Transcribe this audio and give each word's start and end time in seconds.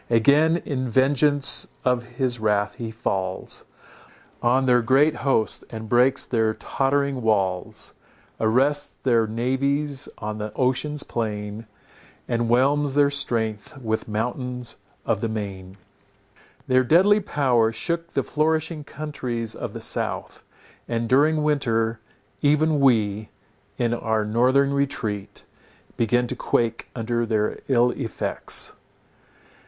Again 0.09 0.57
in 0.65 0.89
vengeance 0.89 1.67
of 1.85 2.01
his 2.17 2.39
wrath 2.39 2.73
he 2.73 2.89
falls 2.89 3.65
On 4.41 4.65
their 4.65 4.81
great 4.81 5.17
hosts, 5.17 5.63
and 5.69 5.87
breaks 5.87 6.25
their 6.25 6.55
tottering 6.55 7.21
walls; 7.21 7.93
Arrests 8.39 8.97
their 9.03 9.27
navies 9.27 10.09
on 10.17 10.39
the 10.39 10.51
ocean's 10.55 11.03
plain, 11.03 11.67
And 12.27 12.49
whelms 12.49 12.95
their 12.95 13.11
strength 13.11 13.77
with 13.77 14.07
mountains 14.07 14.77
of 15.05 15.21
the 15.21 15.29
main. 15.29 15.77
Their 16.65 16.83
deadly 16.83 17.19
power 17.19 17.71
shook 17.71 18.13
the 18.13 18.23
flourishing 18.23 18.83
countries 18.83 19.53
of 19.53 19.73
the 19.73 19.79
south, 19.81 20.41
and 20.87 21.07
during 21.07 21.43
winter, 21.43 21.99
even, 22.41 22.79
we, 22.79 23.29
in 23.77 23.93
our 23.93 24.25
northern 24.25 24.73
retreat, 24.73 25.45
began 25.95 26.25
to 26.25 26.35
quake 26.35 26.89
under 26.95 27.23
their 27.23 27.59
ill 27.67 27.91
effects. 27.91 28.73